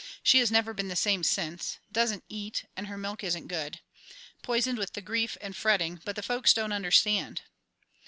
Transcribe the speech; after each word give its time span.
She 0.23 0.39
has 0.39 0.51
never 0.51 0.73
been 0.73 0.87
the 0.87 0.95
same 0.95 1.21
since; 1.21 1.77
doesn't 1.91 2.23
eat, 2.27 2.65
and 2.75 2.87
her 2.87 2.97
milk 2.97 3.23
isn't 3.23 3.45
good. 3.47 3.81
Poisoned 4.41 4.79
with 4.79 4.93
the 4.93 5.01
grief 5.03 5.37
and 5.41 5.55
fretting, 5.55 6.01
but 6.03 6.15
the 6.15 6.23
folks 6.23 6.55
don't 6.55 6.71
understand." 6.73 7.43